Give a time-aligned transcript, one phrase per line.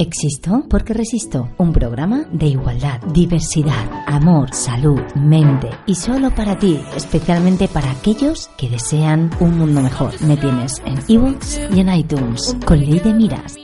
[0.00, 1.48] Existo porque resisto.
[1.58, 5.70] Un programa de igualdad, diversidad, amor, salud, mente.
[5.86, 10.12] Y solo para ti, especialmente para aquellos que desean un mundo mejor.
[10.22, 12.56] Me tienes en ebooks y en iTunes.
[12.64, 13.56] Con Ley de Miras.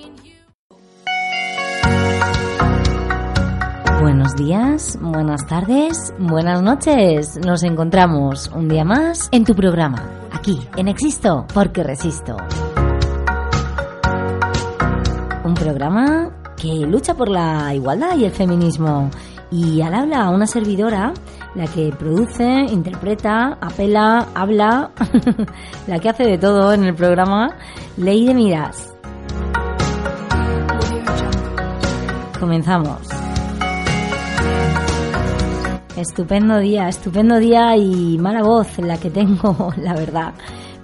[4.00, 7.38] Buenos días, buenas tardes, buenas noches.
[7.46, 12.36] Nos encontramos un día más en tu programa, aquí, en Existo porque resisto
[15.44, 19.10] un programa que lucha por la igualdad y el feminismo.
[19.50, 21.12] Y al habla una servidora,
[21.54, 24.90] la que produce, interpreta, apela, habla,
[25.86, 27.54] la que hace de todo en el programa,
[27.96, 28.94] Ley de Miras.
[32.40, 33.00] Comenzamos.
[35.96, 40.34] Estupendo día, estupendo día y mala voz la que tengo, la verdad.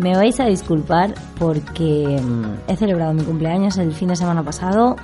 [0.01, 4.97] Me vais a disculpar porque mm, he celebrado mi cumpleaños el fin de semana pasado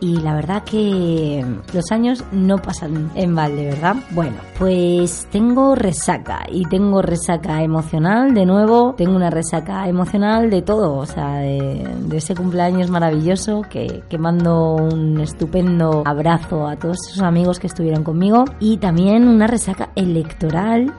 [0.00, 3.94] y la verdad que los años no pasan en balde, ¿verdad?
[4.10, 10.62] Bueno, pues tengo resaca y tengo resaca emocional de nuevo, tengo una resaca emocional de
[10.62, 16.96] todo, o sea, de, ese cumpleaños maravilloso que, que mando un estupendo abrazo a todos
[17.08, 20.92] esos amigos que estuvieron conmigo y también una resaca electoral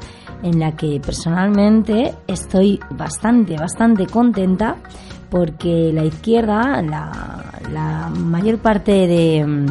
[0.43, 4.75] en la que personalmente estoy bastante, bastante contenta
[5.29, 9.65] porque la izquierda, la, la mayor parte de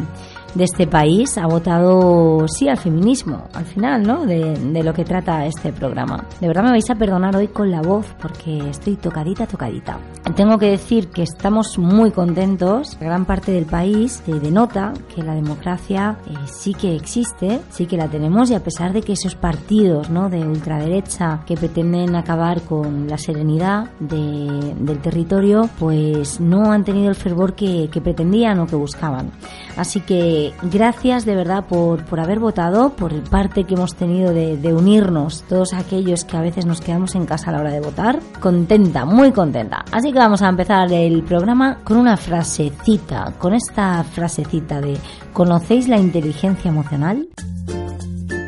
[0.55, 4.25] de este país ha votado sí al feminismo, al final, ¿no?
[4.25, 6.27] De, de, lo que trata este programa.
[6.39, 9.97] De verdad me vais a perdonar hoy con la voz porque estoy tocadita, tocadita.
[10.35, 12.97] Tengo que decir que estamos muy contentos.
[12.99, 18.07] Gran parte del país denota que la democracia eh, sí que existe, sí que la
[18.07, 20.29] tenemos y a pesar de que esos partidos, ¿no?
[20.29, 27.09] De ultraderecha que pretenden acabar con la serenidad de, del territorio, pues no han tenido
[27.09, 29.31] el fervor que, que pretendían o que buscaban.
[29.77, 34.33] Así que gracias de verdad por, por haber votado, por el parte que hemos tenido
[34.33, 37.71] de, de, unirnos, todos aquellos que a veces nos quedamos en casa a la hora
[37.71, 38.19] de votar.
[38.39, 39.83] Contenta, muy contenta.
[39.91, 44.97] Así que vamos a empezar el programa con una frasecita, con esta frasecita de
[45.33, 47.27] ¿conocéis la inteligencia emocional?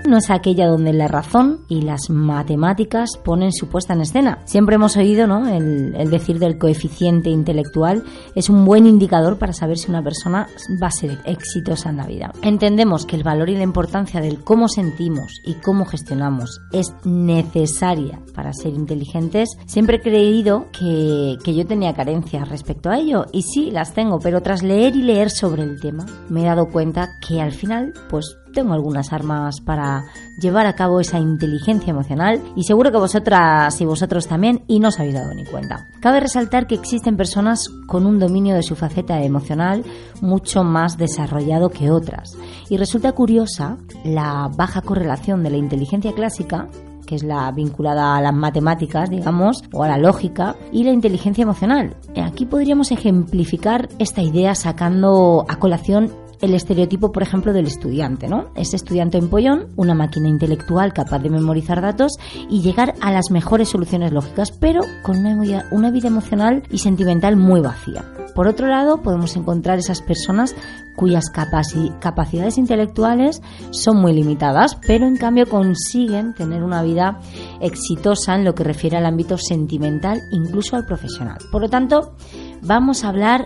[0.08, 4.40] No es aquella donde la razón y las matemáticas ponen su puesta en escena.
[4.46, 5.48] Siempre hemos oído ¿no?
[5.48, 8.04] el, decir del coeficiente intelectual
[8.36, 10.48] es un buen indicador para saber si una persona
[10.82, 12.32] va a ser exitosa en la vida.
[12.42, 18.20] Entendemos que el valor y la importancia del cómo sentimos y cómo gestionamos es necesaria
[18.34, 19.50] para ser inteligentes.
[19.66, 24.20] Siempre he creído que, que yo tenía carencias respecto a ello y sí las tengo,
[24.20, 27.94] pero tras leer y leer sobre el tema me he dado cuenta que al final
[28.10, 30.06] pues tengo algunas armas para
[30.40, 34.88] llevar a cabo esa inteligencia emocional y seguro que vosotras y vosotros también y no
[34.88, 35.90] os habéis dado ni cuenta.
[36.00, 39.84] Cabe resaltar que existen personas con un dominio de su faceta emocional
[40.22, 42.36] mucho más desarrollado que otras
[42.70, 46.70] y resulta curiosa la baja correlación de la inteligencia clásica
[47.06, 51.44] que es la vinculada a las matemáticas, digamos, o a la lógica, y la inteligencia
[51.44, 51.96] emocional.
[52.20, 56.12] Aquí podríamos ejemplificar esta idea sacando a colación
[56.42, 58.48] el estereotipo, por ejemplo, del estudiante, ¿no?
[58.56, 62.14] Ese estudiante empollón, una máquina intelectual capaz de memorizar datos
[62.50, 66.80] y llegar a las mejores soluciones lógicas, pero con una vida, una vida emocional y
[66.80, 68.04] sentimental muy vacía.
[68.36, 70.56] Por otro lado, podemos encontrar esas personas
[70.96, 73.42] cuyas capacidades intelectuales
[73.72, 77.20] son muy limitadas, pero en cambio consiguen tener una vida
[77.62, 81.38] exitosa en lo que refiere al ámbito sentimental, incluso al profesional.
[81.52, 82.16] Por lo tanto,
[82.62, 83.46] vamos a hablar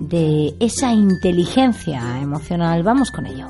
[0.00, 2.82] de esa inteligencia emocional.
[2.82, 3.46] Vamos con ello.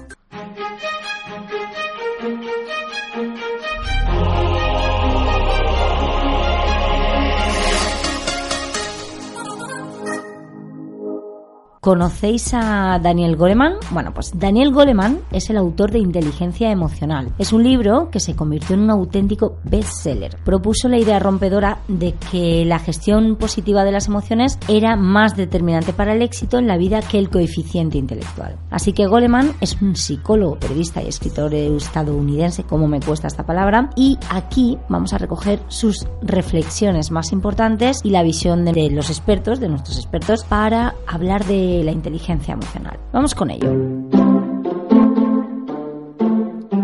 [11.80, 13.76] ¿Conocéis a Daniel Goleman?
[13.90, 17.32] Bueno, pues Daniel Goleman es el autor de Inteligencia Emocional.
[17.38, 20.36] Es un libro que se convirtió en un auténtico bestseller.
[20.44, 25.94] Propuso la idea rompedora de que la gestión positiva de las emociones era más determinante
[25.94, 28.56] para el éxito en la vida que el coeficiente intelectual.
[28.68, 33.88] Así que Goleman es un psicólogo, periodista y escritor estadounidense, como me cuesta esta palabra,
[33.96, 39.60] y aquí vamos a recoger sus reflexiones más importantes y la visión de los expertos,
[39.60, 42.98] de nuestros expertos, para hablar de la inteligencia emocional.
[43.12, 43.70] Vamos con ello.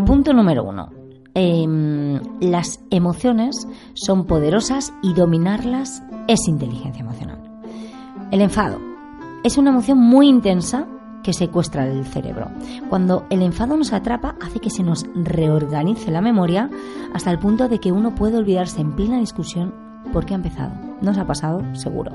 [0.07, 0.91] Punto número uno.
[1.35, 7.39] Em, las emociones son poderosas y dominarlas es inteligencia emocional.
[8.31, 8.79] El enfado
[9.45, 10.87] es una emoción muy intensa
[11.23, 12.49] que secuestra el cerebro.
[12.89, 16.71] Cuando el enfado nos atrapa, hace que se nos reorganice la memoria
[17.13, 19.75] hasta el punto de que uno puede olvidarse en plena discusión
[20.13, 20.73] por qué ha empezado.
[21.03, 21.63] ¿Nos ha pasado?
[21.75, 22.13] Seguro.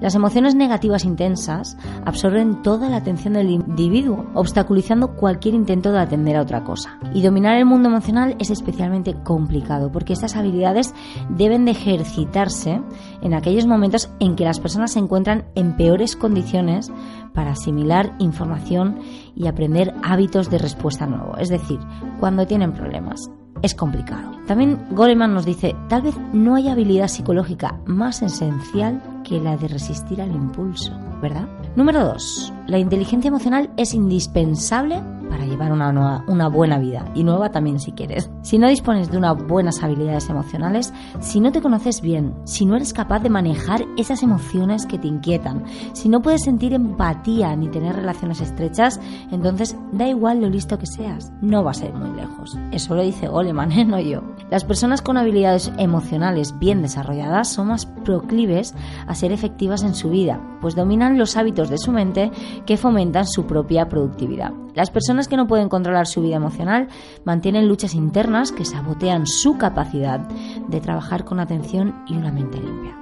[0.00, 6.36] Las emociones negativas intensas absorben toda la atención del individuo, obstaculizando cualquier intento de atender
[6.36, 6.98] a otra cosa.
[7.12, 10.94] Y dominar el mundo emocional es especialmente complicado porque estas habilidades
[11.28, 12.80] deben de ejercitarse
[13.20, 16.90] en aquellos momentos en que las personas se encuentran en peores condiciones
[17.34, 18.98] para asimilar información
[19.34, 21.78] y aprender hábitos de respuesta nuevo, es decir,
[22.18, 23.30] cuando tienen problemas
[23.62, 24.32] es complicado.
[24.46, 29.68] También Goleman nos dice, tal vez no hay habilidad psicológica más esencial que la de
[29.68, 30.92] resistir al impulso,
[31.22, 31.48] ¿verdad?
[31.76, 32.52] Número 2.
[32.66, 35.00] La inteligencia emocional es indispensable
[35.30, 38.30] para llevar una, una buena vida y nueva también si quieres.
[38.42, 42.76] Si no dispones de unas buenas habilidades emocionales, si no te conoces bien, si no
[42.76, 47.68] eres capaz de manejar esas emociones que te inquietan, si no puedes sentir empatía ni
[47.68, 49.00] tener relaciones estrechas,
[49.30, 52.58] entonces da igual lo listo que seas, no vas a ir muy lejos.
[52.72, 53.84] Eso lo dice Goleman, ¿eh?
[53.84, 54.22] no yo.
[54.50, 58.74] Las personas con habilidades emocionales bien desarrolladas son más proclives
[59.06, 62.32] a ser efectivas en su vida, pues dominan los hábitos de su mente
[62.66, 64.52] que fomentan su propia productividad.
[64.74, 66.88] Las personas que no pueden controlar su vida emocional
[67.24, 72.96] mantienen luchas internas que sabotean su capacidad de trabajar con atención y una mente limpia.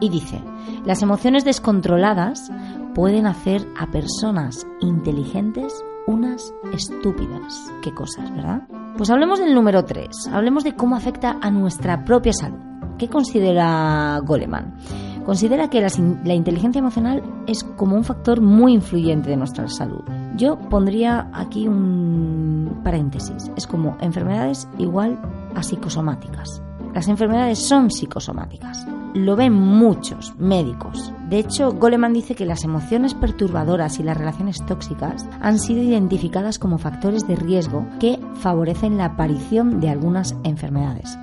[0.00, 0.40] Y dice,
[0.84, 2.50] las emociones descontroladas
[2.94, 5.72] pueden hacer a personas inteligentes
[6.06, 7.72] unas estúpidas.
[7.82, 8.62] Qué cosas, ¿verdad?
[8.96, 12.58] Pues hablemos del número 3, hablemos de cómo afecta a nuestra propia salud.
[12.98, 14.76] ¿Qué considera Goleman?
[15.24, 20.02] Considera que la, inteligencia emocional es como un factor muy influyente de nuestra salud.
[20.36, 23.50] Yo pondría aquí un paréntesis.
[23.56, 25.18] Es como enfermedades igual
[25.54, 26.62] a psicosomáticas.
[26.92, 28.86] Las enfermedades son psicosomáticas.
[29.14, 31.12] Lo ven muchos médicos.
[31.30, 36.58] De hecho, Goleman dice que las emociones perturbadoras y las relaciones tóxicas han sido identificadas
[36.58, 41.16] como factores de riesgo que favorecen la aparición de algunas enfermedades.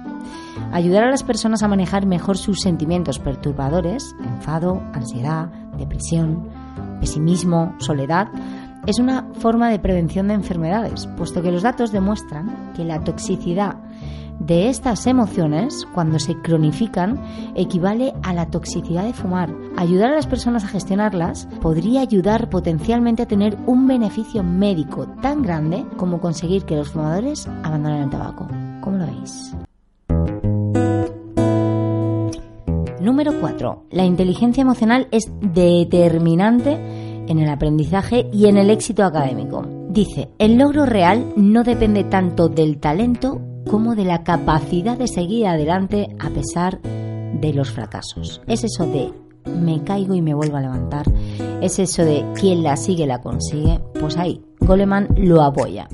[0.72, 5.48] Ayudar a las personas a manejar mejor sus sentimientos perturbadores, enfado, ansiedad,
[5.78, 6.50] depresión,
[7.00, 8.30] pesimismo, soledad,
[8.88, 13.76] es una forma de prevención de enfermedades, puesto que los datos demuestran que la toxicidad
[14.40, 17.22] de estas emociones, cuando se cronifican,
[17.54, 19.54] equivale a la toxicidad de fumar.
[19.78, 25.44] Ayudar a las personas a gestionarlas podría ayudar potencialmente a tener un beneficio médico tan
[25.44, 28.48] grande como conseguir que los fumadores abandonen el tabaco.
[28.82, 29.56] ¿Cómo lo veis?
[33.02, 33.86] Número 4.
[33.90, 36.74] La inteligencia emocional es determinante
[37.28, 39.66] en el aprendizaje y en el éxito académico.
[39.90, 45.48] Dice, el logro real no depende tanto del talento como de la capacidad de seguir
[45.48, 48.42] adelante a pesar de los fracasos.
[48.46, 49.12] Es eso de
[49.50, 51.06] me caigo y me vuelvo a levantar.
[51.62, 53.80] Es eso de quien la sigue la consigue.
[54.00, 55.88] Pues ahí, Goleman lo apoya.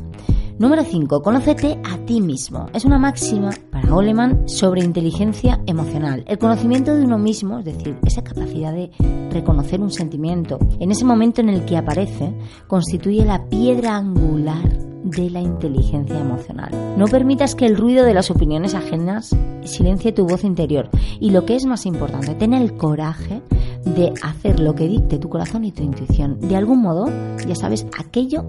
[0.60, 1.22] Número 5.
[1.22, 2.68] Conócete a ti mismo.
[2.74, 6.24] Es una máxima para Goleman sobre inteligencia emocional.
[6.26, 8.90] El conocimiento de uno mismo, es decir, esa capacidad de
[9.30, 12.34] reconocer un sentimiento en ese momento en el que aparece,
[12.68, 16.72] constituye la piedra angular de la inteligencia emocional.
[16.98, 20.90] No permitas que el ruido de las opiniones ajenas silencie tu voz interior.
[21.20, 23.42] Y lo que es más importante, ten el coraje
[23.84, 26.40] de hacer lo que dicte tu corazón y tu intuición.
[26.40, 27.10] De algún modo,
[27.46, 28.46] ya sabes, aquello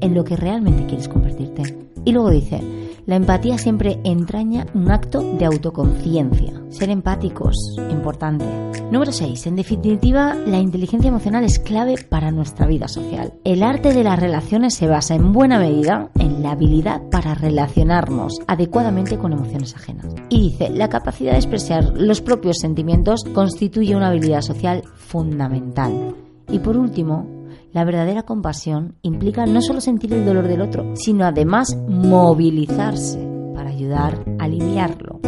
[0.00, 1.62] en lo que realmente quieres convertirte.
[2.04, 2.60] Y luego dice,
[3.06, 6.52] la empatía siempre entraña un acto de autoconciencia.
[6.70, 7.56] Ser empáticos,
[7.90, 8.44] importante.
[8.90, 9.46] Número 6.
[9.46, 13.34] En definitiva, la inteligencia emocional es clave para nuestra vida social.
[13.44, 18.40] El arte de las relaciones se basa en buena medida en la habilidad para relacionarnos
[18.46, 20.06] adecuadamente con emociones ajenas.
[20.28, 26.14] Y dice, la capacidad de expresar los propios sentimientos constituye una habilidad social fundamental.
[26.48, 27.39] Y por último,
[27.72, 33.18] la verdadera compasión implica no solo sentir el dolor del otro, sino además movilizarse
[33.54, 35.20] para ayudar a aliviarlo.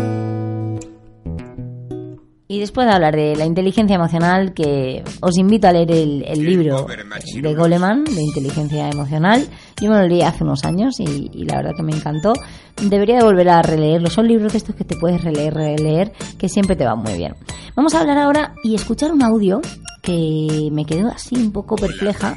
[2.48, 6.86] Y después de hablar de la inteligencia emocional, que os invito a leer el, libro
[6.86, 9.48] de Goleman, de inteligencia emocional.
[9.80, 12.34] Yo me lo leí hace unos años y, y, la verdad que me encantó.
[12.76, 14.10] Debería de volver a releerlo.
[14.10, 17.36] Son libros de estos que te puedes releer, releer, que siempre te van muy bien.
[17.74, 19.62] Vamos a hablar ahora y escuchar un audio
[20.02, 22.36] que me quedó así un poco perpleja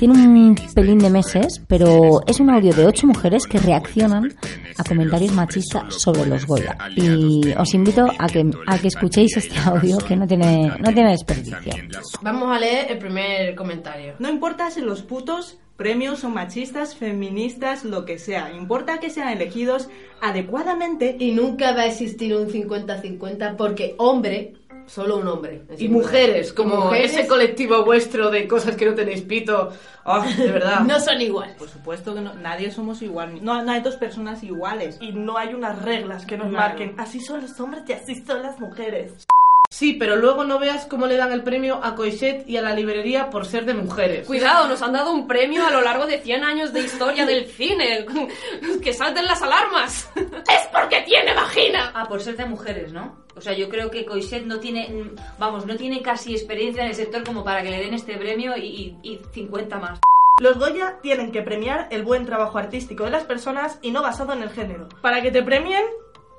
[0.00, 4.34] tiene un pelín de meses, pero es un audio de ocho mujeres que reaccionan
[4.78, 6.78] a comentarios machistas sobre los Goya.
[6.96, 11.10] Y os invito a que, a que escuchéis este audio que no tiene, no tiene
[11.10, 11.58] desperdicio.
[12.22, 14.14] Vamos a leer el primer comentario.
[14.20, 18.54] No importa si los putos premios son machistas, feministas, lo que sea.
[18.54, 19.90] Importa que sean elegidos
[20.22, 24.54] adecuadamente Y nunca va a existir un 50-50 porque hombre,
[24.90, 25.62] solo un hombre.
[25.78, 29.70] Y mujeres, como mujeres ese colectivo vuestro de cosas que no tenéis pito.
[30.04, 30.80] Ah, de verdad.
[30.86, 31.56] no son iguales.
[31.56, 33.44] Por supuesto que no, nadie somos igual.
[33.44, 34.96] No, no hay dos personas iguales.
[35.00, 36.68] Y no hay unas reglas que nos Claro.
[36.68, 36.94] marquen.
[36.98, 39.26] Así son los hombres y así son las mujeres.
[39.72, 42.74] Sí, pero luego no veas cómo le dan el premio a Coixet y a la
[42.74, 44.26] librería por ser de mujeres.
[44.26, 47.46] Cuidado, nos han dado un premio a lo largo de 100 años de historia del
[47.46, 48.04] cine.
[48.82, 50.10] Que salten las alarmas.
[50.16, 51.92] ¡Es porque tiene vagina!
[51.94, 53.16] Ah, por ser de mujeres, ¿no?
[53.40, 56.94] O sea, yo creo que Coixet no tiene, vamos, no tiene casi experiencia en el
[56.94, 59.98] sector como para que le den este premio y, y- y 50 más.
[60.42, 64.34] Los Goya tienen que premiar el buen trabajo artístico de las personas y no basado
[64.34, 64.90] en el género.
[65.00, 65.82] Para que te premien,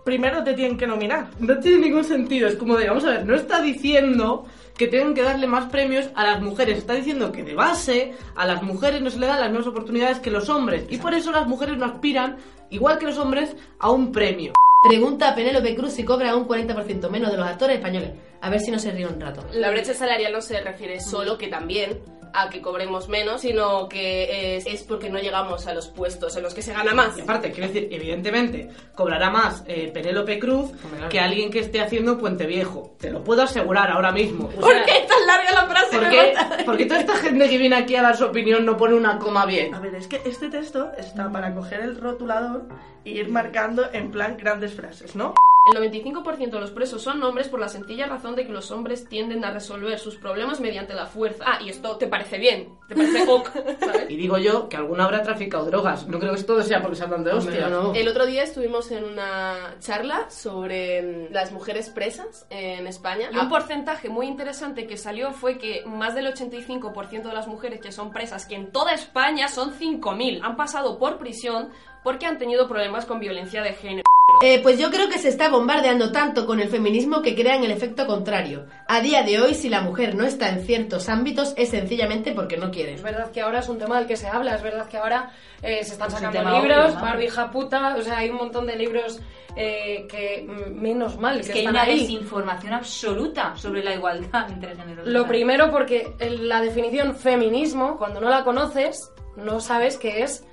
[0.06, 1.32] primero te tienen que nominar.
[1.40, 2.48] No tiene ningún sentido.
[2.48, 4.46] Es como de, vamos a ver, no está diciendo
[4.78, 6.78] que tengan que darle más premios a las mujeres.
[6.78, 10.20] Está diciendo que de base a las mujeres no se le dan las mismas oportunidades
[10.20, 10.86] que los hombres.
[10.90, 12.38] Y por eso las mujeres no aspiran,
[12.70, 14.54] igual que los hombres, a un premio.
[14.84, 18.14] Pregunta a Penélope Cruz si cobra un 40% menos de los actores españoles.
[18.42, 19.46] A ver si no se ríe un rato.
[19.54, 22.02] La brecha salarial no se refiere solo que también
[22.34, 26.44] a que cobremos menos, sino que es, es porque no llegamos a los puestos en
[26.44, 27.18] los que se gana más.
[27.18, 30.72] Y aparte, quiero decir, evidentemente, cobrará más eh, Penélope Cruz
[31.10, 32.96] que alguien que esté haciendo Puente Viejo.
[33.00, 34.46] Te lo puedo asegurar ahora mismo.
[34.46, 35.98] O ¿Por sea, qué es tan larga la frase?
[35.98, 36.34] ¿Por qué?
[36.66, 39.46] Porque toda esta gente que viene aquí a dar su opinión no pone una coma
[39.46, 39.74] bien.
[39.74, 42.68] A ver, es que este texto está para coger el rotulador
[43.06, 45.34] e ir marcando en plan grandes frases, ¿no?
[45.64, 49.08] El 95% de los presos son hombres por la sencilla razón de que los hombres
[49.08, 51.44] tienden a resolver sus problemas mediante la fuerza.
[51.46, 53.50] Ah, y esto te parece bien, te parece ok,
[53.80, 54.10] ¿sabes?
[54.10, 56.08] Y digo yo que alguno habrá traficado drogas.
[56.08, 57.70] No creo que todo sea porque se hablan de hostias.
[57.70, 57.94] no.
[57.94, 63.38] El otro día estuvimos en una charla sobre mm, las mujeres presas en España y
[63.38, 67.92] un porcentaje muy interesante que salió fue que más del 85% de las mujeres que
[67.92, 71.70] son presas, que en toda España son 5.000, han pasado por prisión
[72.04, 74.11] porque han tenido problemas con violencia de género.
[74.44, 77.72] Eh, pues yo creo que se está bombardeando tanto con el feminismo que crean el
[77.72, 78.66] efecto contrario.
[78.88, 82.58] A día de hoy, si la mujer no está en ciertos ámbitos, es sencillamente porque
[82.58, 82.94] no quiere.
[82.96, 85.32] Es verdad que ahora es un tema del que se habla, es verdad que ahora
[85.62, 87.02] eh, se están Es sacando libros, obvio, ¿no?
[87.02, 89.20] Barbie hija puta, o sea, hay un montón de libros
[89.56, 92.00] eh, que menos mal Es que, que hay están una ahí.
[92.00, 95.08] desinformación absoluta sobre la igualdad entre géneros.
[95.08, 100.44] Lo primero porque la definición feminismo, cuando no la conoces, no sabes que es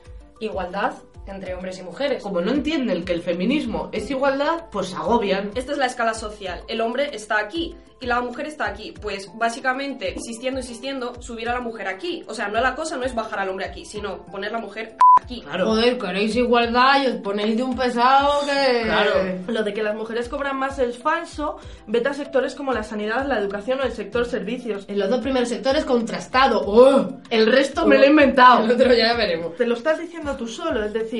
[0.40, 0.92] igualdad
[1.30, 2.22] entre hombres y mujeres.
[2.22, 5.50] Como no entienden que el feminismo es igualdad, pues se agobian.
[5.54, 6.62] Esta es la escala social.
[6.68, 8.94] El hombre está aquí y la mujer está aquí.
[9.00, 12.24] Pues básicamente, insistiendo, insistiendo, subir a la mujer aquí.
[12.28, 14.96] O sea, no la cosa no es bajar al hombre aquí, sino poner la mujer
[15.22, 15.42] aquí.
[15.42, 15.66] Claro.
[15.66, 18.82] Joder, queréis igualdad y os ponéis de un pesado que...
[18.84, 19.12] Claro.
[19.48, 21.58] Lo de que las mujeres cobran más es falso.
[21.86, 24.84] Vete a sectores como la sanidad, la educación o el sector servicios.
[24.88, 26.62] En los dos primeros sectores contrastado.
[26.64, 27.18] ¡Oh!
[27.30, 28.64] El resto me lo he inventado.
[28.64, 29.56] El otro ya veremos.
[29.56, 31.17] Te lo estás diciendo tú solo, es decir,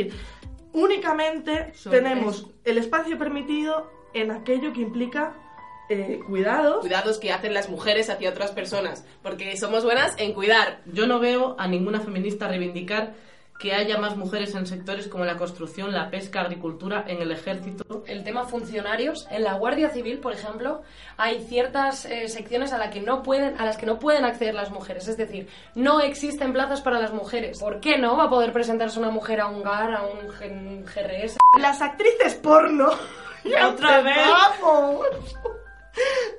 [0.72, 5.34] únicamente Sobre tenemos el espacio permitido en aquello que implica
[5.88, 6.80] eh, cuidados.
[6.80, 9.04] Cuidados que hacen las mujeres hacia otras personas.
[9.22, 10.82] Porque somos buenas en cuidar.
[10.86, 13.14] Yo no veo a ninguna feminista reivindicar
[13.58, 18.04] que haya más mujeres en sectores como la construcción, la pesca, agricultura, en el ejército.
[18.06, 20.82] El tema funcionarios, en la Guardia Civil, por ejemplo,
[21.16, 24.54] hay ciertas eh, secciones a, la que no pueden, a las que no pueden acceder
[24.54, 25.08] las mujeres.
[25.08, 27.58] Es decir, no existen plazas para las mujeres.
[27.58, 31.38] ¿Por qué no va a poder presentarse una mujer a un GAR, a un GRS?
[31.58, 32.90] Las actrices porno.
[33.44, 34.16] ya ¿Otra vez?
[34.16, 35.57] empezamos.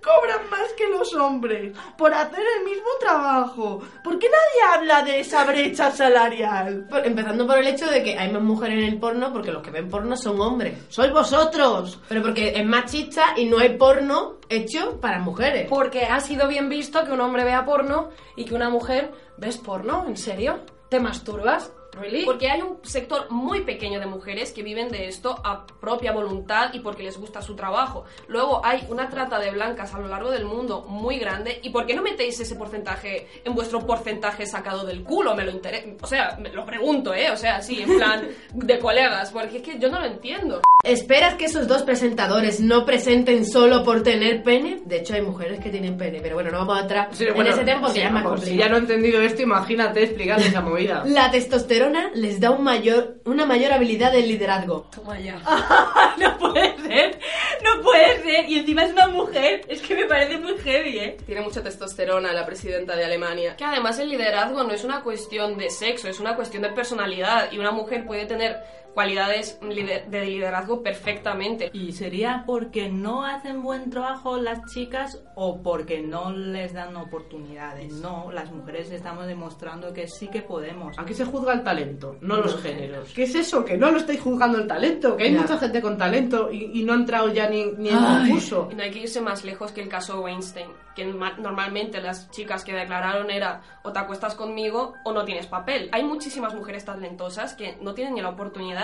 [0.03, 3.81] Cobran más que los hombres por hacer el mismo trabajo.
[4.03, 6.87] ¿Por qué nadie habla de esa brecha salarial?
[6.89, 9.61] Por- empezando por el hecho de que hay más mujeres en el porno porque los
[9.61, 10.77] que ven porno son hombres.
[10.89, 11.99] ¡Sois vosotros!
[12.07, 15.67] Pero porque es machista y no hay porno hecho para mujeres.
[15.69, 19.57] Porque ha sido bien visto que un hombre vea porno y que una mujer ves
[19.57, 20.59] porno, ¿en serio?
[20.89, 21.71] ¿Te masturbas?
[21.99, 22.25] ¿Really?
[22.25, 26.73] Porque hay un sector muy pequeño de mujeres que viven de esto a propia voluntad
[26.73, 28.05] y porque les gusta su trabajo.
[28.27, 31.59] Luego hay una trata de blancas a lo largo del mundo muy grande.
[31.63, 35.35] ¿Y por qué no metéis ese porcentaje en vuestro porcentaje sacado del culo?
[35.35, 35.87] Me lo interesa.
[36.01, 37.31] O sea, me lo pregunto, ¿eh?
[37.31, 39.31] O sea, sí, en plan de colegas.
[39.31, 40.61] Porque es que yo no lo entiendo.
[40.83, 44.81] ¿Esperas que esos dos presentadores no presenten solo por tener pene?
[44.85, 47.33] De hecho, hay mujeres que tienen pene, pero bueno, no vamos a entrar Sí, en
[47.33, 49.41] bueno, ese tema porque sí, ya es más vamos, Si ya no he entendido esto,
[49.41, 51.03] imagínate explicar esa movida.
[51.05, 54.87] La testosterona les da un mayor, una mayor habilidad de liderazgo.
[54.93, 55.39] Toma ya.
[56.19, 57.19] no puede ser,
[57.63, 58.49] no puede ser.
[58.49, 59.61] Y encima es una mujer.
[59.67, 61.17] Es que me parece muy heavy, ¿eh?
[61.25, 63.55] Tiene mucha testosterona la presidenta de Alemania.
[63.55, 67.51] Que además el liderazgo no es una cuestión de sexo, es una cuestión de personalidad.
[67.51, 68.57] Y una mujer puede tener
[68.93, 71.69] cualidades de liderazgo perfectamente.
[71.73, 77.93] ¿Y sería porque no hacen buen trabajo las chicas o porque no les dan oportunidades?
[77.93, 80.97] No, las mujeres estamos demostrando que sí que podemos.
[80.97, 83.11] Aquí se juzga el talento, no los géneros.
[83.13, 83.63] ¿Qué es eso?
[83.63, 85.41] Que no lo estáis juzgando el talento, que hay Ya.
[85.41, 88.67] mucha gente con talento y, y no ha entrado ya ni, ni en concurso.
[88.71, 92.29] Y no hay que irse más lejos que el caso Weinstein, que ma- normalmente las
[92.31, 95.89] chicas que declararon era o te acuestas conmigo o no tienes papel.
[95.91, 98.78] Hay muchísimas mujeres talentosas que no tienen ni la oportunidad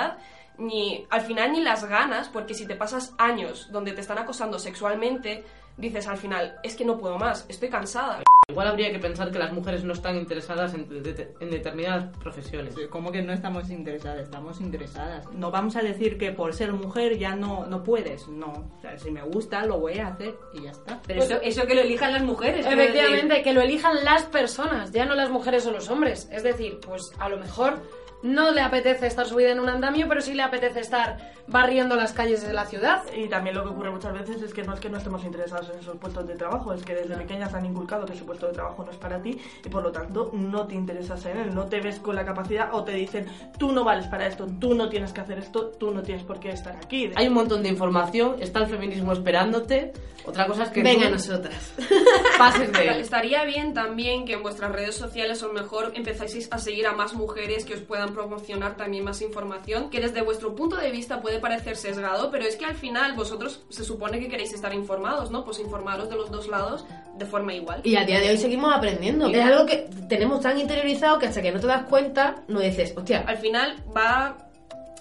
[0.57, 4.57] ni al final ni las ganas, porque si te pasas años donde te están acosando
[4.59, 5.43] sexualmente,
[5.77, 8.21] dices al final, es que no puedo más, estoy cansada.
[8.47, 12.75] Igual habría que pensar que las mujeres no están interesadas en, de- en determinadas profesiones.
[12.91, 14.21] ¿Cómo que no estamos interesadas?
[14.21, 15.25] Estamos interesadas.
[15.33, 18.27] No vamos a decir que por ser mujer ya no, no puedes.
[18.27, 18.69] No.
[18.77, 21.01] O sea, si me gusta, lo voy a hacer y ya está.
[21.07, 22.67] Pero eso, eso que lo elijan las mujeres.
[22.67, 26.29] Efectivamente, que lo elijan las personas, ya no las mujeres o los hombres.
[26.31, 27.81] Es decir, pues a lo mejor
[28.25, 31.17] no le apetece estar subida en un andamio, pero sí le apetece estar
[31.47, 33.03] barriendo las calles de la ciudad.
[33.15, 35.69] Y también lo que ocurre muchas veces es que no es que no estemos interesados
[35.69, 38.47] en esos puestos de trabajo, es que desde pequeñas te han inculcado que ese puesto
[38.47, 41.53] de trabajo no es para ti y por lo tanto no te interesas en él,
[41.53, 43.27] no te ves con la capacidad o te dicen
[43.59, 46.39] tú no vales para esto, tú no tienes que hacer esto, tú no tienes por
[46.39, 47.11] qué estar aquí.
[47.15, 49.93] Hay un montón de información, está el feminismo esperándote.
[50.25, 51.73] Otra cosa es que Venga, tú nosotras.
[52.39, 52.99] pases de él.
[53.01, 57.13] Estaría bien también que en vuestras redes sociales lo mejor empezáis a seguir a más
[57.13, 61.39] mujeres que os puedan promocionar también más información, que desde vuestro punto de vista puede
[61.39, 65.43] parecer sesgado, pero es que al final vosotros se supone que queréis estar informados, ¿no?
[65.43, 66.85] Pues informaros de los dos lados
[67.17, 67.81] de forma igual.
[67.83, 69.27] Y a día de hoy seguimos aprendiendo.
[69.27, 72.93] Es algo que tenemos tan interiorizado que hasta que no te das cuenta, no dices,
[72.95, 74.44] hostia, al final va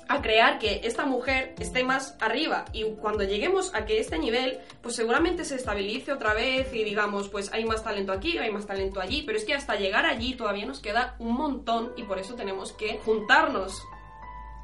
[0.09, 4.59] a crear que esta mujer esté más arriba y cuando lleguemos a que este nivel
[4.83, 8.67] pues seguramente se estabilice otra vez y digamos pues hay más talento aquí, hay más
[8.67, 12.19] talento allí, pero es que hasta llegar allí todavía nos queda un montón y por
[12.19, 13.83] eso tenemos que juntarnos,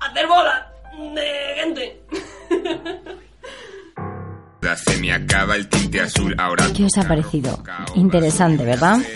[0.01, 0.73] hacer bola
[1.15, 2.03] de gente.
[4.77, 6.65] Se me acaba el tinte azul ahora.
[6.77, 7.61] ¿Qué os ha parecido?
[7.95, 8.99] Interesante, ¿verdad?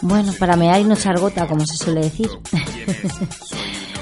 [0.00, 2.28] Bueno, para mear y no echar gota, como se suele decir.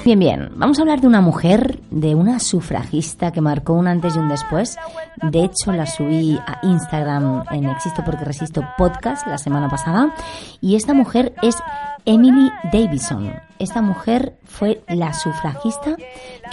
[0.07, 4.15] Bien, bien, vamos a hablar de una mujer, de una sufragista que marcó un antes
[4.15, 4.77] y un después.
[5.21, 10.15] De hecho, la subí a Instagram en Existo porque Resisto podcast la semana pasada.
[10.61, 11.57] Y esta mujer es
[12.07, 13.33] Emily Davison.
[13.59, 15.97] Esta mujer fue la sufragista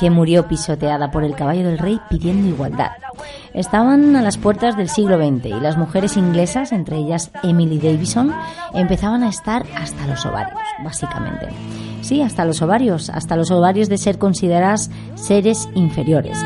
[0.00, 2.90] que murió pisoteada por el caballo del rey pidiendo igualdad.
[3.52, 8.34] Estaban a las puertas del siglo XX y las mujeres inglesas, entre ellas Emily Davison,
[8.72, 11.46] empezaban a estar hasta los ovarios, básicamente.
[12.00, 16.36] Sí, hasta los ovarios, hasta los ovarios de ser consideradas seres inferiores.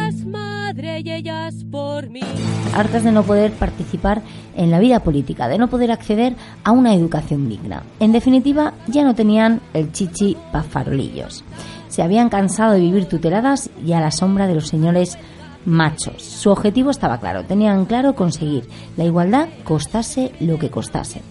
[2.73, 4.23] Hartas de no poder participar
[4.57, 7.83] en la vida política, de no poder acceder a una educación digna.
[7.99, 11.45] En definitiva, ya no tenían el chichi pa' farolillos.
[11.89, 15.19] Se habían cansado de vivir tuteladas y a la sombra de los señores
[15.65, 16.23] machos.
[16.23, 21.23] Su objetivo estaba claro, tenían claro conseguir la igualdad costase lo que costase.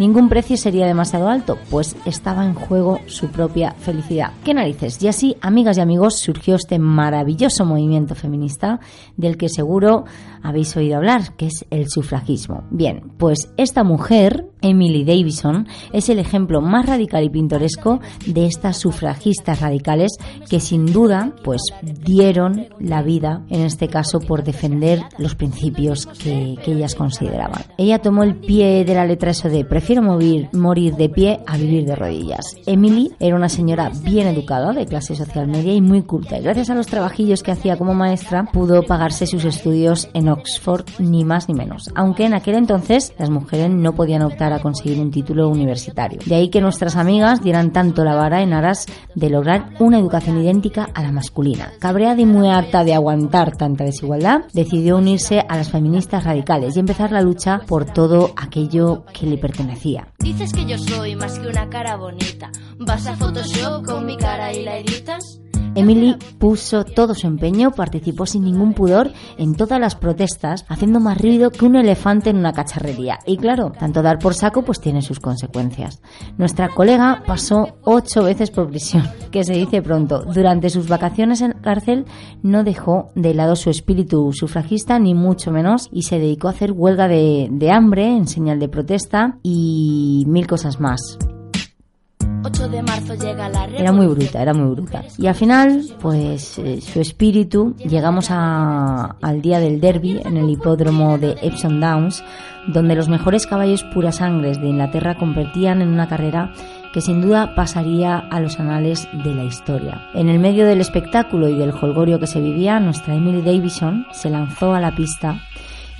[0.00, 4.32] Ningún precio sería demasiado alto, pues estaba en juego su propia felicidad.
[4.42, 5.02] ¿Qué narices?
[5.02, 8.80] Y así, amigas y amigos, surgió este maravilloso movimiento feminista
[9.18, 10.06] del que seguro
[10.42, 12.64] habéis oído hablar, que es el sufragismo.
[12.70, 18.78] Bien, pues esta mujer, Emily Davison, es el ejemplo más radical y pintoresco de estas
[18.78, 20.12] sufragistas radicales
[20.48, 26.58] que sin duda pues dieron la vida, en este caso, por defender los principios que,
[26.70, 27.64] ellas consideraban.
[27.78, 31.56] Ella tomó el pie de la letra eso de prefiero morir, morir de pie a
[31.56, 32.44] vivir de rodillas.
[32.64, 36.38] Emily era una señora bien educada, de clase social media y muy culta.
[36.38, 40.86] Y gracias a los trabajillos que hacía como maestra, pudo pagarse sus estudios en Oxford,
[40.98, 41.90] ni más ni menos.
[41.94, 46.20] Aunque en aquel entonces las mujeres no podían optar a conseguir un título universitario.
[46.24, 50.40] De ahí que nuestras amigas dieran tanto la vara en aras de lograr una educación
[50.40, 51.72] idéntica a la masculina.
[51.78, 56.80] Cabreada y muy harta de aguantar tanta desigualdad, decidió unirse a las feministas radicales y
[56.80, 60.08] empezar la lucha por todo aquello que le pertenecía.
[60.18, 62.50] Dices que yo soy más que una cara bonita.
[62.78, 65.40] ¿Vas a Photoshop con mi cara y la editas?
[65.74, 71.20] Emily puso todo su empeño, participó sin ningún pudor en todas las protestas, haciendo más
[71.20, 73.20] ruido que un elefante en una cacharrería.
[73.24, 76.02] Y claro, tanto dar por saco pues tiene sus consecuencias.
[76.38, 80.24] Nuestra colega pasó ocho veces por prisión, que se dice pronto.
[80.24, 82.04] Durante sus vacaciones en cárcel
[82.42, 86.72] no dejó de lado su espíritu sufragista, ni mucho menos, y se dedicó a hacer
[86.72, 91.18] huelga de, de hambre en señal de protesta y mil cosas más.
[93.80, 95.02] Era muy bruta, era muy bruta.
[95.18, 100.48] Y al final, pues eh, su espíritu, llegamos a- al día del derby en el
[100.50, 102.22] hipódromo de Epsom Downs,
[102.68, 106.52] donde los mejores caballos puras sangres de Inglaterra competían en una carrera
[106.92, 110.08] que sin duda pasaría a los anales de la historia.
[110.14, 114.28] En el medio del espectáculo y del holgorio que se vivía, nuestra Emily Davison se
[114.30, 115.40] lanzó a la pista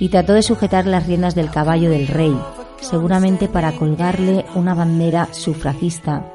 [0.01, 2.35] y trató de sujetar las riendas del caballo del rey,
[2.79, 6.25] seguramente para colgarle una bandera sufragista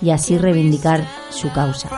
[0.00, 1.88] y así reivindicar su causa.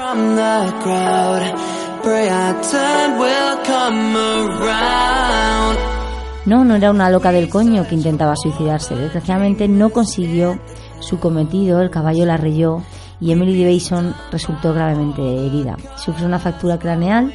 [6.44, 8.94] No, no era una loca del coño que intentaba suicidarse.
[8.94, 10.60] Desgraciadamente no consiguió
[11.00, 12.82] su cometido, el caballo la reyó
[13.18, 15.78] y Emily Davison resultó gravemente herida.
[15.96, 17.32] Sufrió una fractura craneal,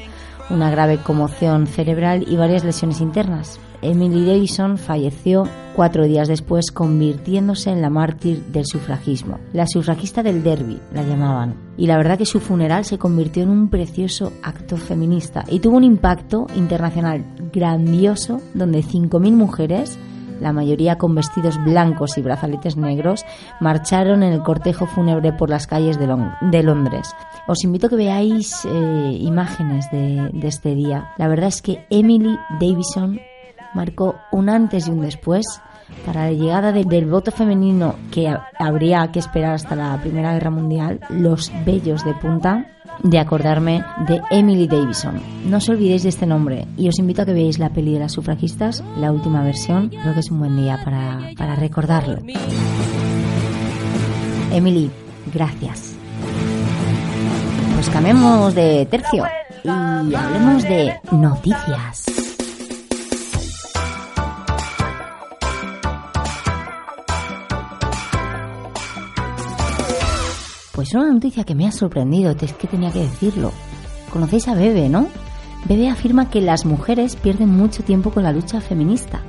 [0.51, 3.59] una grave conmoción cerebral y varias lesiones internas.
[3.81, 5.43] Emily Davison falleció
[5.75, 9.39] cuatro días después convirtiéndose en la mártir del sufragismo.
[9.53, 11.55] La sufragista del derby la llamaban.
[11.77, 15.77] Y la verdad que su funeral se convirtió en un precioso acto feminista y tuvo
[15.77, 19.97] un impacto internacional grandioso donde 5.000 mujeres
[20.41, 23.25] la mayoría con vestidos blancos y brazaletes negros,
[23.59, 27.13] marcharon en el cortejo fúnebre por las calles de, Lon- de Londres.
[27.49, 31.09] Os invito a que veáis eh, imágenes de, de este día.
[31.17, 33.19] La verdad es que Emily Davison
[33.73, 35.45] marcó un antes y un después
[36.05, 40.33] para la llegada de- del voto femenino que ha- habría que esperar hasta la Primera
[40.33, 42.65] Guerra Mundial, los bellos de punta
[43.03, 45.21] de acordarme de Emily Davison.
[45.45, 47.99] No os olvidéis de este nombre y os invito a que veáis la peli de
[47.99, 49.89] las sufragistas, la última versión.
[49.89, 52.17] Creo que es un buen día para, para recordarlo.
[54.51, 54.91] Emily,
[55.33, 55.95] gracias.
[57.75, 59.23] Pues cambiemos de tercio
[59.63, 62.05] y hablemos de noticias.
[70.79, 73.51] Pues una noticia que me ha sorprendido, es que tenía que decirlo.
[74.13, 75.09] Conocéis a Bebe, ¿no?
[75.65, 79.19] Bebe afirma que las mujeres pierden mucho tiempo con la lucha feminista.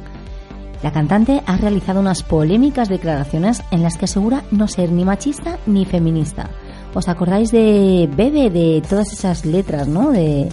[0.80, 5.58] La cantante ha realizado unas polémicas declaraciones en las que asegura no ser ni machista
[5.66, 6.48] ni feminista.
[6.94, 10.12] ¿Os acordáis de Bebe, de todas esas letras, ¿no?
[10.12, 10.48] De,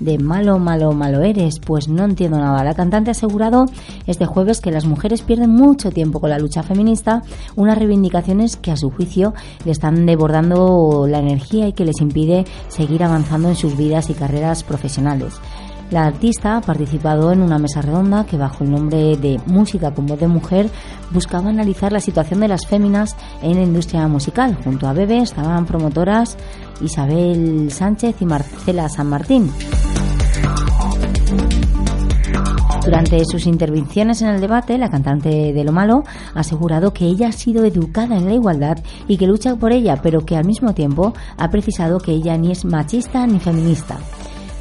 [0.00, 1.58] de malo, malo, malo eres.
[1.60, 2.64] Pues no entiendo nada.
[2.64, 3.66] La cantante ha asegurado
[4.06, 7.22] este jueves que las mujeres pierden mucho tiempo con la lucha feminista,
[7.56, 9.34] unas reivindicaciones que a su juicio
[9.64, 14.14] le están desbordando la energía y que les impide seguir avanzando en sus vidas y
[14.14, 15.40] carreras profesionales.
[15.90, 20.06] La artista ha participado en una mesa redonda que bajo el nombre de Música con
[20.06, 20.68] voz de mujer
[21.12, 24.54] buscaba analizar la situación de las féminas en la industria musical.
[24.62, 26.36] Junto a Bebe estaban promotoras
[26.82, 29.50] Isabel Sánchez y Marcela San Martín.
[32.88, 37.28] Durante sus intervenciones en el debate, la cantante de Lo Malo ha asegurado que ella
[37.28, 40.72] ha sido educada en la igualdad y que lucha por ella, pero que al mismo
[40.72, 43.98] tiempo ha precisado que ella ni es machista ni feminista.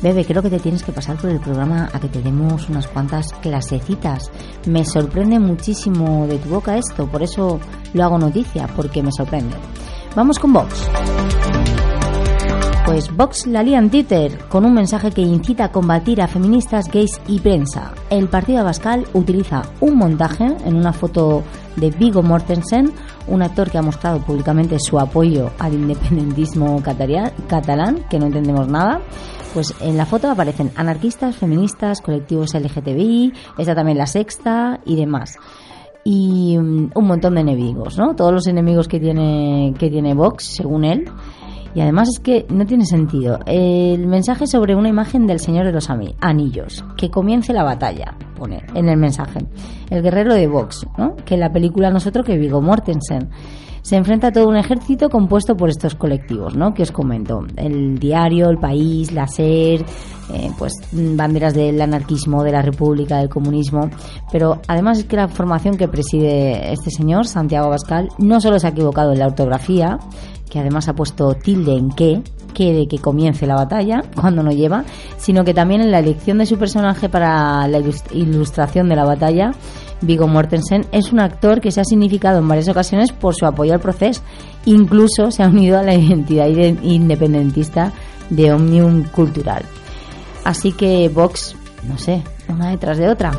[0.01, 2.87] Bebe, creo que te tienes que pasar por el programa a que te demos unas
[2.87, 4.29] cuantas clasecitas.
[4.65, 7.61] Me sorprende muchísimo de tu boca esto, por eso
[7.93, 9.55] lo hago noticia, porque me sorprende.
[10.17, 10.89] Vamos con Vox.
[12.87, 16.89] Pues Vox la lía en Twitter con un mensaje que incita a combatir a feministas,
[16.89, 17.93] gays y prensa.
[18.09, 21.43] El partido Abascal utiliza un montaje en una foto
[21.75, 22.93] de Vigo Mortensen,
[23.27, 29.01] un actor que ha mostrado públicamente su apoyo al independentismo catalán, que no entendemos nada.
[29.53, 35.37] Pues en la foto aparecen anarquistas, feministas, colectivos LGTBI, está también la sexta y demás
[36.05, 38.15] y mm, un montón de enemigos, ¿no?
[38.15, 41.11] Todos los enemigos que tiene que tiene Vox, según él.
[41.73, 43.39] Y además es que no tiene sentido.
[43.45, 46.83] El mensaje sobre una imagen del Señor de los Anillos.
[46.95, 49.39] Que comience la batalla, pone en el mensaje.
[49.89, 51.15] El guerrero de Vox, ¿no?
[51.25, 53.29] Que en la película nosotros que Vigo Mortensen.
[53.81, 56.73] Se enfrenta a todo un ejército compuesto por estos colectivos, ¿no?
[56.73, 57.45] Que os comento.
[57.55, 59.85] El diario, el país, la SER,
[60.33, 63.89] eh, pues banderas del anarquismo, de la república, del comunismo.
[64.29, 68.67] Pero además es que la formación que preside este señor, Santiago Abascal, no solo se
[68.67, 69.97] ha equivocado en la ortografía,
[70.49, 72.21] que además ha puesto tilde en qué,
[72.53, 74.83] que de que comience la batalla, cuando no lleva,
[75.17, 79.03] sino que también en la elección de su personaje para la ilust- ilustración de la
[79.05, 79.51] batalla,
[80.01, 83.73] Vigo Mortensen es un actor que se ha significado en varias ocasiones por su apoyo
[83.73, 84.21] al proceso.
[84.65, 87.91] Incluso se ha unido a la identidad ide- independentista
[88.29, 89.63] de Omnium Cultural.
[90.43, 91.55] Así que Vox,
[91.87, 93.31] no sé, una detrás de otra.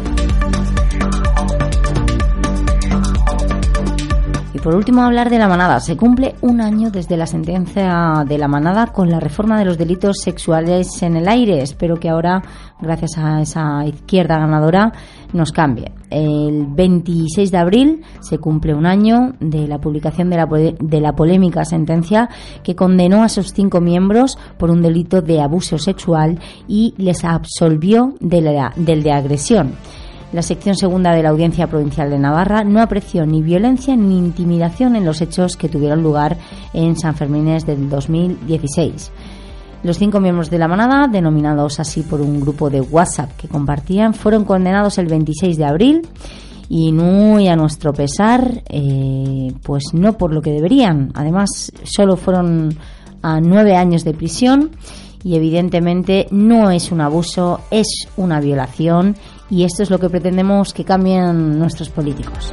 [4.59, 5.79] Y por último, hablar de la manada.
[5.79, 9.79] Se cumple un año desde la sentencia de la manada con la reforma de los
[9.79, 11.63] delitos sexuales en el aire.
[11.63, 12.43] Espero que ahora,
[12.81, 14.93] gracias a esa izquierda ganadora,
[15.33, 15.93] nos cambie.
[16.11, 21.13] El 26 de abril se cumple un año de la publicación de la, de la
[21.13, 22.29] polémica sentencia
[22.65, 28.15] que condenó a esos cinco miembros por un delito de abuso sexual y les absolvió
[28.19, 29.75] del de agresión.
[30.33, 34.95] La sección segunda de la Audiencia Provincial de Navarra no apreció ni violencia ni intimidación
[34.95, 36.37] en los hechos que tuvieron lugar
[36.75, 39.11] en San Fermines del 2016.
[39.85, 44.13] Los cinco miembros de la manada, denominados así por un grupo de WhatsApp que compartían,
[44.13, 46.03] fueron condenados el 26 de abril
[46.69, 51.11] y muy a nuestro pesar, eh, pues no por lo que deberían.
[51.15, 52.77] Además, solo fueron
[53.23, 54.73] a nueve años de prisión
[55.25, 59.17] y evidentemente no es un abuso, es una violación
[59.51, 62.53] y esto es lo que pretendemos que cambien nuestros políticos.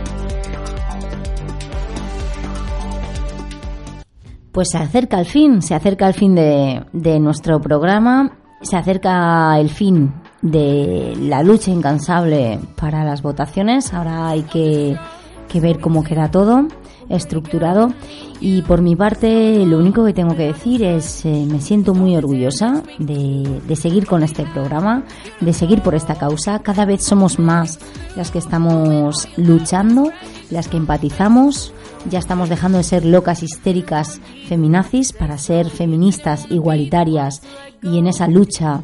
[4.52, 9.60] Pues se acerca el fin, se acerca el fin de, de nuestro programa, se acerca
[9.60, 13.94] el fin de la lucha incansable para las votaciones.
[13.94, 14.98] Ahora hay que,
[15.50, 16.68] que ver cómo queda todo
[17.10, 17.94] estructurado
[18.42, 22.16] y por mi parte lo único que tengo que decir es eh, me siento muy
[22.16, 25.04] orgullosa de, de, seguir con este programa,
[25.40, 26.60] de seguir por esta causa.
[26.60, 27.80] Cada vez somos más
[28.16, 30.12] las que estamos luchando,
[30.50, 31.74] las que empatizamos.
[32.10, 37.42] Ya estamos dejando de ser locas histéricas feminazis para ser feministas igualitarias
[37.82, 38.82] y en esa lucha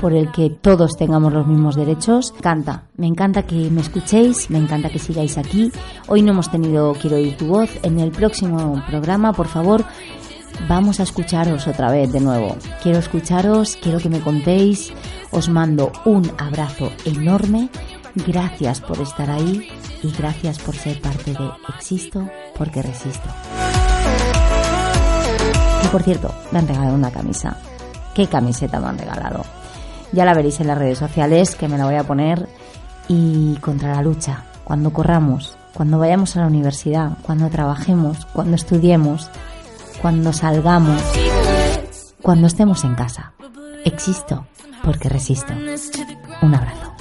[0.00, 2.32] por el que todos tengamos los mismos derechos.
[2.32, 5.70] Me encanta, me encanta que me escuchéis, me encanta que sigáis aquí.
[6.08, 7.70] Hoy no hemos tenido Quiero oír tu voz.
[7.84, 9.84] En el próximo programa, por favor,
[10.68, 12.56] vamos a escucharos otra vez de nuevo.
[12.82, 14.92] Quiero escucharos, quiero que me contéis.
[15.30, 17.68] Os mando un abrazo enorme.
[18.26, 19.68] Gracias por estar ahí
[20.02, 23.28] y gracias por ser parte de Existo porque resisto.
[25.84, 27.56] Y por cierto, me han regalado una camisa.
[28.14, 29.42] ¿Qué camiseta me han regalado?
[30.12, 32.48] Ya la veréis en las redes sociales, que me la voy a poner.
[33.08, 39.30] Y contra la lucha, cuando corramos, cuando vayamos a la universidad, cuando trabajemos, cuando estudiemos,
[40.00, 41.02] cuando salgamos,
[42.22, 43.32] cuando estemos en casa.
[43.84, 44.46] Existo
[44.84, 45.52] porque resisto.
[46.42, 46.92] Un abrazo.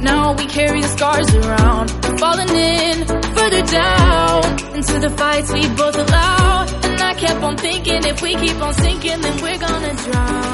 [0.00, 3.06] Now we carry the scars around, falling in
[3.36, 4.44] further down
[4.76, 6.66] into the fights we both allow.
[6.84, 10.44] And I kept on thinking if we keep on sinking, then we're gonna drown.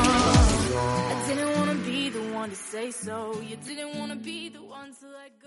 [1.13, 3.41] I didn't wanna be the one to say so.
[3.43, 5.44] You didn't wanna be the one to let go.